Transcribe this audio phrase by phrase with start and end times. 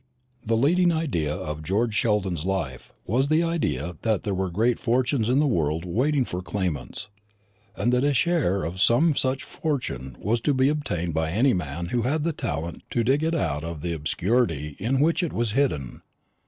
[0.43, 5.29] The leading idea of George Sheldon's life was the idea that there were great fortunes
[5.29, 7.09] in the world waiting for claimants;
[7.75, 11.89] and that a share of some such fortune was to be obtained by any man
[11.89, 15.51] who had the talent to dig it out of the obscurity in which it was
[15.51, 16.01] hidden.